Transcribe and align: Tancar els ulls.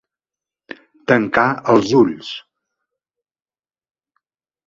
Tancar 1.11 1.43
els 1.75 1.91
ulls. 1.99 2.31